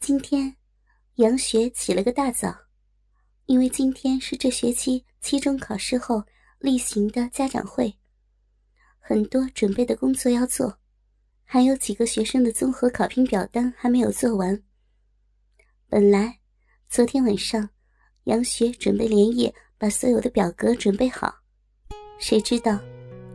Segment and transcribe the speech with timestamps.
[0.00, 0.56] 今天，
[1.16, 2.56] 杨雪起了个大早，
[3.44, 6.24] 因为今天是这学期期中考试后
[6.58, 7.94] 例行的家长会，
[8.98, 10.78] 很多准备的工作要做，
[11.44, 14.60] 还有几个学生的综合考评表单还没有做完。
[15.86, 16.40] 本来，
[16.88, 17.68] 昨天晚上，
[18.24, 21.32] 杨雪准备连夜把所有的表格准备好，
[22.18, 22.80] 谁知道，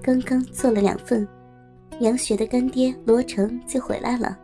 [0.02, 1.26] 刚刚做了两份，
[2.02, 4.40] 杨雪的干爹罗成就回来了。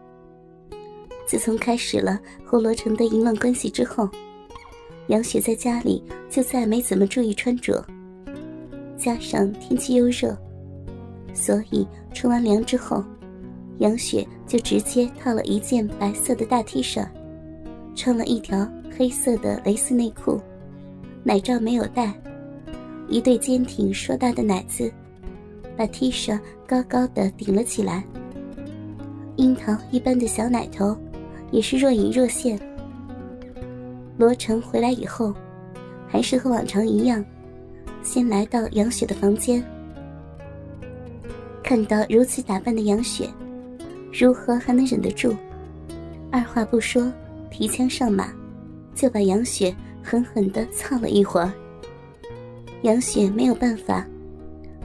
[1.32, 4.06] 自从开始了和罗成的淫乱关系之后，
[5.08, 7.82] 杨雪在家里就再没怎么注意穿着。
[8.98, 10.38] 加上天气又热，
[11.34, 13.02] 所以冲完凉之后，
[13.78, 17.08] 杨雪就直接套了一件白色的大 T 恤，
[17.96, 20.38] 穿了一条黑色的蕾丝内裤，
[21.24, 22.14] 奶罩没有戴，
[23.08, 24.92] 一对坚挺硕大的奶子
[25.78, 28.04] 把 T 恤高高的顶了起来，
[29.38, 30.94] 樱桃一般的小奶头。
[31.52, 32.60] 也是若隐若现。
[34.18, 35.34] 罗成回来以后，
[36.08, 37.24] 还是和往常一样，
[38.04, 39.64] 先来到杨雪的房间。
[41.64, 43.30] 看到如此打扮的杨雪，
[44.12, 45.36] 如何还能忍得住？
[46.32, 47.12] 二话不说，
[47.50, 48.34] 提枪上马，
[48.94, 51.52] 就把杨雪狠狠的操了一会儿。
[52.84, 54.06] 杨雪没有办法，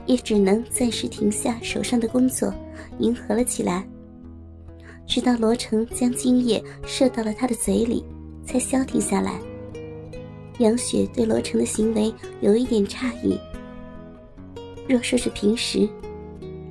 [0.05, 2.53] 也只能暂时停下手上的工作，
[2.99, 3.85] 迎合了起来。
[5.07, 8.03] 直到罗成将精液射到了他的嘴里，
[8.45, 9.39] 才消停下来。
[10.59, 13.39] 杨雪对罗成的行为有一点诧异。
[14.87, 15.87] 若说是平时，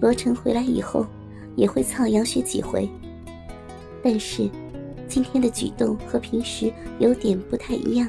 [0.01, 1.07] 罗成回来以后
[1.57, 2.89] 也会操杨雪几回，
[4.03, 4.49] 但是
[5.09, 8.09] 今天的举动和平时有点不太一样。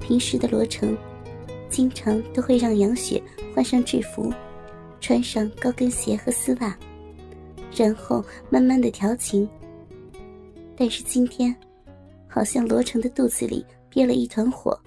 [0.00, 0.96] 平时的罗成，
[1.68, 3.22] 经常都会让杨雪
[3.54, 4.32] 换上制服，
[5.00, 6.76] 穿上高跟鞋和丝袜。
[7.74, 9.48] 然后慢慢的调情。
[10.76, 11.54] 但是今天，
[12.28, 14.80] 好像罗成的肚子里憋了一团火，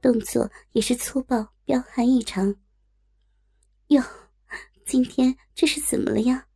[0.00, 2.54] 动作也是粗暴彪悍异常。
[3.88, 4.02] 哟，
[4.86, 6.46] 今天这是怎么了呀？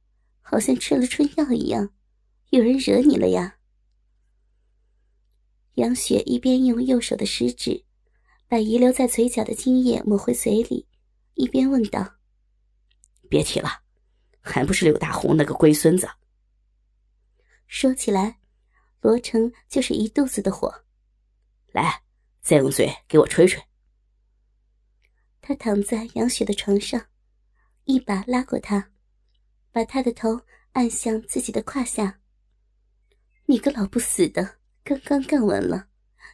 [0.40, 1.90] 好像吃了春药一样，
[2.50, 3.56] 有人惹你了呀？
[5.74, 7.84] 杨雪一边用右手的食指，
[8.48, 10.88] 把遗留在嘴角的精液抹回嘴里，
[11.34, 12.14] 一边问道
[13.28, 13.68] ：“别提了。”
[14.48, 16.08] 还不是柳大红那个龟孙子。
[17.66, 18.40] 说起来，
[19.00, 20.84] 罗成就是一肚子的火。
[21.72, 22.02] 来，
[22.40, 23.62] 再用嘴给我吹吹。
[25.42, 27.06] 他躺在杨雪的床上，
[27.84, 28.90] 一把拉过她，
[29.70, 30.40] 把她的头
[30.72, 32.20] 按向自己的胯下。
[33.46, 35.88] 你个老不死的，刚刚干完了，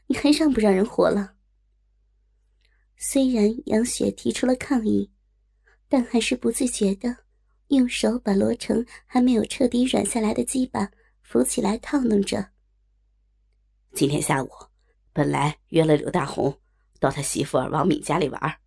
[0.06, 1.34] 你还让不让人活了？
[2.96, 5.12] 虽然杨雪提出了抗议，
[5.88, 7.23] 但还是不自觉的。
[7.74, 10.90] 用手把罗成还没有彻底软下来的鸡巴
[11.22, 12.50] 扶起来，套弄着。
[13.92, 14.50] 今天下午，
[15.12, 16.60] 本来约了刘大红
[16.98, 18.58] 到他媳妇王敏家里玩，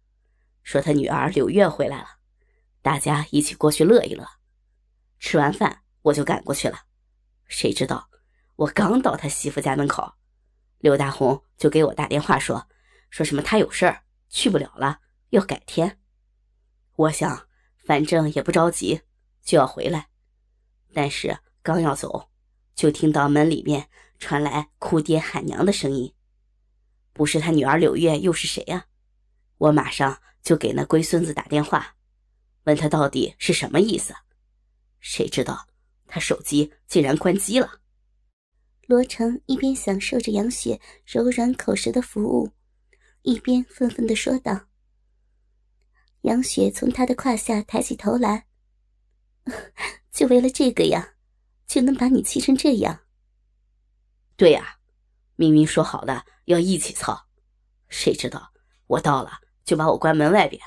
[0.63, 2.07] 说他女儿柳月回来了，
[2.81, 4.25] 大家一起过去乐一乐。
[5.19, 6.79] 吃完饭我就赶过去了，
[7.47, 8.09] 谁知道
[8.55, 10.13] 我刚到他媳妇家门口，
[10.79, 12.67] 刘大红就给我打电话说，
[13.09, 15.99] 说什么他有事儿去不了了，要改天。
[16.95, 17.46] 我想。
[17.87, 18.99] 反正也不着急，
[19.41, 20.09] 就要回来，
[20.93, 22.27] 但是刚要走，
[22.75, 23.87] 就听到门里面
[24.19, 26.13] 传来哭爹喊娘的声音，
[27.13, 28.87] 不是他女儿柳月又是谁呀？
[29.57, 31.95] 我马上就给那龟孙子打电话，
[32.65, 34.13] 问他到底是什么意思。
[34.99, 35.65] 谁知道
[36.07, 37.79] 他手机竟然关机了。
[38.85, 42.51] 罗成一边享受着杨雪柔软口舌的服务，
[43.21, 44.67] 一边愤愤地说道。
[46.27, 48.47] 杨雪从他的胯下抬起头来，
[50.11, 51.13] 就为了这个呀，
[51.65, 52.99] 就能把你气成这样？
[54.35, 54.77] 对呀，
[55.37, 57.29] 明明说好的要一起操，
[57.87, 58.51] 谁知道
[58.87, 60.61] 我到了就把我关门外边，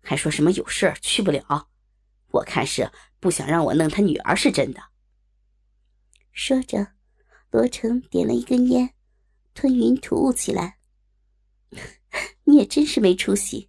[0.00, 1.68] 还说什么有事去不了。
[2.28, 2.88] 我看是
[3.18, 4.80] 不想让我弄他女儿是真的。
[6.30, 6.92] 说着，
[7.50, 8.94] 罗成点了一根烟，
[9.52, 10.78] 吞云吐雾起来。
[12.44, 13.68] 你也真是没出息。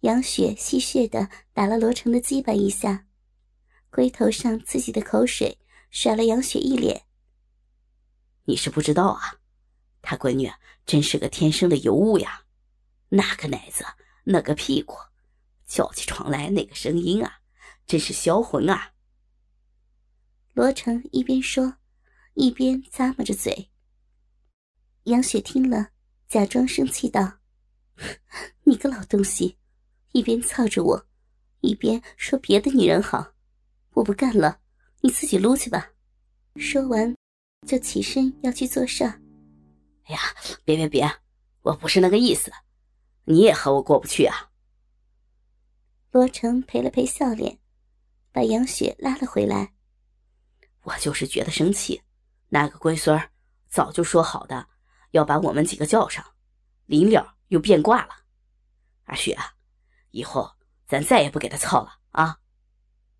[0.00, 3.06] 杨雪戏谑的打了罗成的鸡巴一下，
[3.90, 5.58] 龟头上自己的口水
[5.90, 7.06] 甩了杨雪一脸。
[8.44, 9.40] 你是不知道啊，
[10.02, 10.52] 他闺女
[10.84, 12.44] 真是个天生的尤物呀，
[13.08, 13.84] 那个奶子，
[14.24, 14.94] 那个屁股，
[15.66, 17.40] 叫起床来那个声音啊，
[17.86, 18.92] 真是销魂啊！
[20.52, 21.78] 罗成一边说，
[22.34, 23.70] 一边咂摸着嘴。
[25.04, 25.88] 杨雪听了，
[26.28, 27.38] 假装生气道
[28.64, 29.58] ：“你个老东西！”
[30.16, 31.06] 一边操着我，
[31.60, 33.34] 一边说别的女人好，
[33.92, 34.60] 我不干了，
[35.02, 35.90] 你自己撸去吧。
[36.54, 37.14] 说完，
[37.66, 39.04] 就起身要去做事。
[39.04, 40.18] 哎呀，
[40.64, 41.06] 别别别，
[41.60, 42.50] 我不是那个意思，
[43.24, 44.50] 你也和我过不去啊。
[46.12, 47.58] 罗成赔了赔笑脸，
[48.32, 49.74] 把杨雪拉了回来。
[50.84, 52.00] 我就是觉得生气，
[52.48, 53.30] 那个龟孙儿
[53.68, 54.66] 早就说好的
[55.10, 56.24] 要把我们几个叫上，
[56.86, 58.14] 临了又变卦了。
[59.04, 59.36] 阿雪，
[60.16, 60.50] 以后
[60.88, 62.40] 咱再也不给他操了啊！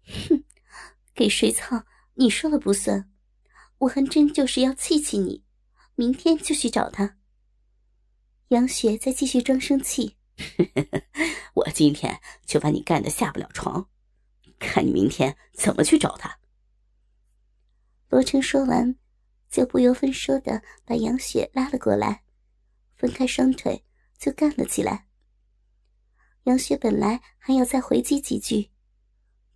[0.07, 0.43] 哼，
[1.15, 1.85] 给谁操
[2.15, 3.13] 你说了不算，
[3.77, 5.45] 我还真就是要气气你，
[5.95, 7.19] 明天就去找他。
[8.49, 10.17] 杨雪再继续装生气，
[11.53, 13.91] 我今天就把你干得下不了床，
[14.59, 16.39] 看你明天怎么去找他。
[18.09, 18.97] 罗成说完，
[19.51, 22.23] 就不由分说的把杨雪拉了过来，
[22.95, 23.85] 分开双腿
[24.17, 25.06] 就干了起来。
[26.47, 28.71] 杨雪本来还要再回击几句，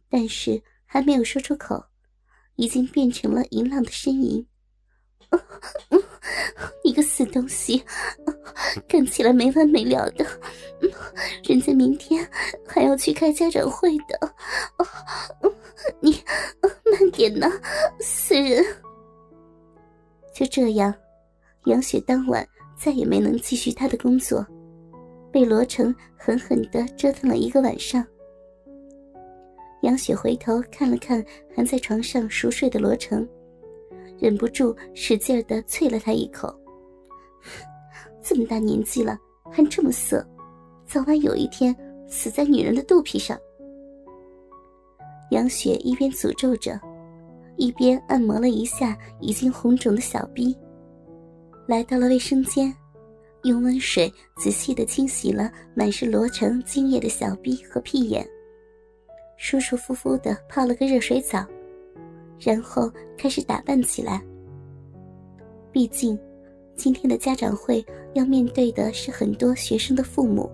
[0.09, 1.85] 但是还没有说出口，
[2.57, 4.45] 已经变成了淫浪的呻吟。
[6.85, 7.85] 你个死东西，
[8.89, 10.27] 干起来没完没了的！
[11.45, 12.29] 人家明天
[12.67, 14.35] 还要去开家长会的，
[16.01, 16.21] 你
[16.91, 17.49] 慢点呢，
[18.01, 18.65] 死人！
[20.35, 20.93] 就这样，
[21.67, 22.45] 杨雪当晚
[22.77, 24.45] 再也没能继续她的工作。
[25.32, 28.05] 被罗成狠狠的折腾了一个晚上，
[29.82, 31.25] 杨雪回头看了看
[31.55, 33.27] 还在床上熟睡的罗成，
[34.19, 36.55] 忍不住使劲的啐了他一口
[38.23, 39.19] ：“这么大年纪了
[39.50, 40.27] 还这么色，
[40.85, 41.75] 早晚有一天
[42.09, 43.38] 死在女人的肚皮上。”
[45.31, 46.79] 杨雪一边诅咒着，
[47.56, 50.56] 一边按摩了一下已经红肿的小臂，
[51.69, 52.75] 来到了卫生间。
[53.45, 58.27] 用温水仔细的清洗了满是罗成精液的小臂和屁眼，
[59.39, 61.47] 舒舒服服的泡了个热水澡，
[62.39, 64.23] 然后开始打扮起来。
[65.73, 66.19] 毕竟，
[66.77, 70.51] 今天的家长会要面对的是很多学生的父母，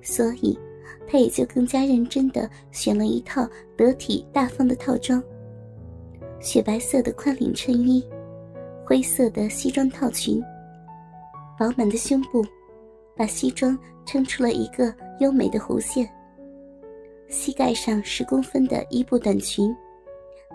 [0.00, 0.58] 所以，
[1.06, 3.46] 他也就更加认真的选了一套
[3.76, 5.22] 得体大方的套装：
[6.40, 8.02] 雪白色的宽领衬衣，
[8.86, 10.42] 灰色的西装套裙。
[11.58, 12.44] 饱满的胸部，
[13.16, 16.08] 把西装撑出了一个优美的弧线。
[17.28, 19.74] 膝盖上十公分的一步短裙，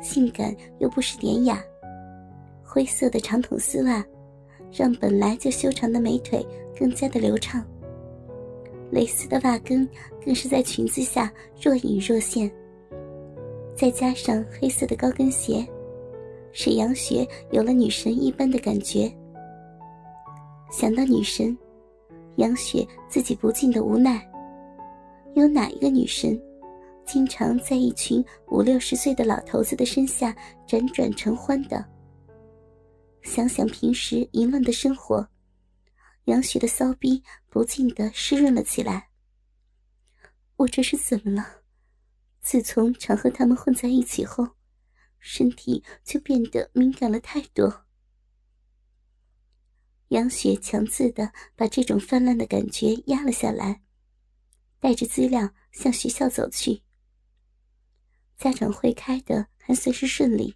[0.02, 1.64] 性感又不失典雅。
[2.64, 4.06] 灰色的长筒丝袜，
[4.72, 6.46] 让本来就修长的美腿
[6.78, 7.66] 更加的流畅。
[8.92, 9.88] 蕾丝的袜跟
[10.24, 11.32] 更是在裙子下
[11.62, 12.50] 若隐若现。
[13.76, 15.66] 再加上黑色的高跟鞋，
[16.52, 19.12] 使杨雪有了女神一般的感觉。
[20.72, 21.58] 想到女神，
[22.38, 24.24] 杨雪自己不禁的无奈。
[25.36, 26.40] 有哪一个女神，
[27.06, 30.36] 经常在一群五六十岁的老头子的身下
[30.68, 31.84] 辗转成欢的？
[33.24, 35.28] 想想平时淫乱的生活，
[36.26, 39.10] 杨雪的骚逼不禁的湿润了起来。
[40.56, 41.62] 我这是怎么了？
[42.42, 44.48] 自从常和他们混在一起后，
[45.20, 47.86] 身体就变得敏感了太多。
[50.10, 53.82] 杨雪强自的把这种泛滥的感觉压了下来，
[54.80, 56.84] 带着资料向学校走去。
[58.38, 60.56] 家长会开的还算是顺利，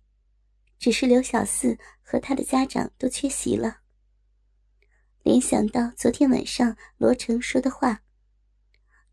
[0.79, 3.81] 只是刘小四和他的家长都缺席了。
[5.21, 8.03] 联想到昨天晚上罗成说的话，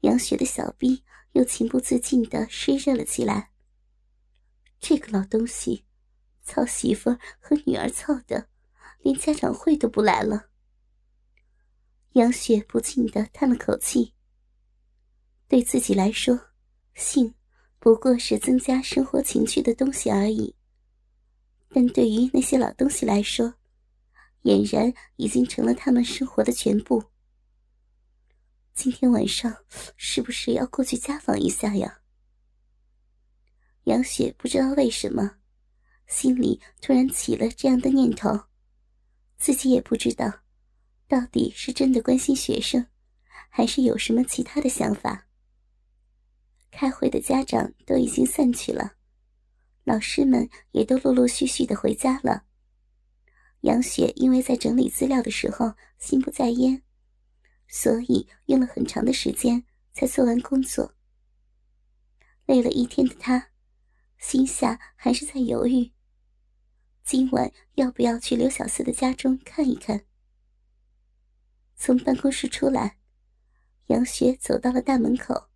[0.00, 3.50] 杨雪的小臂又情不自禁的湿热了起来。
[4.78, 5.84] 这个老东西，
[6.42, 8.49] 操媳妇和女儿操的。
[9.02, 10.48] 连家长会都不来了，
[12.12, 14.14] 杨雪不禁的叹了口气。
[15.48, 16.38] 对自己来说，
[16.94, 17.34] 性
[17.78, 20.54] 不过是增加生活情趣的东西而已，
[21.70, 23.54] 但对于那些老东西来说，
[24.42, 27.02] 俨然已经成了他们生活的全部。
[28.74, 29.54] 今天晚上
[29.96, 32.00] 是不是要过去家访一下呀？
[33.84, 35.36] 杨雪不知道为什么，
[36.06, 38.49] 心里突然起了这样的念头。
[39.40, 40.42] 自己也不知道，
[41.08, 42.86] 到底是真的关心学生，
[43.48, 45.26] 还是有什么其他的想法。
[46.70, 48.92] 开会的家长都已经散去了，
[49.84, 52.44] 老师们也都陆陆续续的回家了。
[53.62, 56.82] 杨雪因为在整理资料的时候心不在焉，
[57.66, 60.94] 所以用了很长的时间才做完工作。
[62.44, 63.48] 累了一天的她，
[64.18, 65.92] 心下还是在犹豫。
[67.02, 70.04] 今晚要不要去刘小四的家中看一看？
[71.76, 72.98] 从办公室出来，
[73.86, 75.48] 杨雪走到了大门口，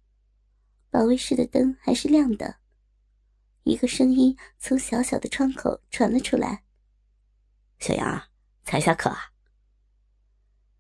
[0.91, 2.57] 保卫室的灯还是亮的。
[3.63, 6.65] 一个声音从小小的窗口传了出来
[7.79, 8.23] ：“小杨，
[8.65, 9.33] 才下课啊？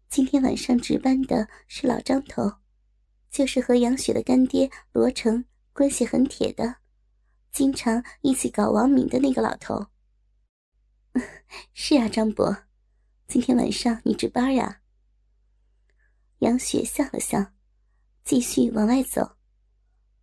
[0.08, 2.52] 今天晚上值班的是老张头，
[3.30, 6.76] 就是和杨雪的干爹罗成关系很铁的，
[7.52, 9.86] 经常一起搞王敏的那个老头。
[11.74, 12.64] 是啊，张伯，
[13.28, 14.80] 今天晚上你值班呀？
[16.38, 17.52] 杨雪笑了笑，
[18.24, 19.36] 继续往外走。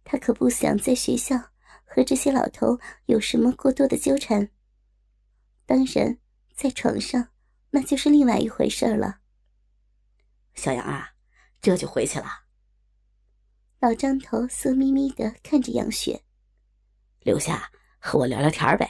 [0.03, 1.38] 她可不想在学校
[1.86, 4.50] 和这些老头有什么过多的纠缠。
[5.65, 6.17] 当然，
[6.53, 7.29] 在床上
[7.69, 9.19] 那就是另外一回事了。
[10.55, 11.13] 小杨啊，
[11.62, 12.25] 这就回去了。
[13.79, 16.24] 老张头色眯眯的看着杨雪，
[17.21, 18.89] 留下和我聊聊天呗。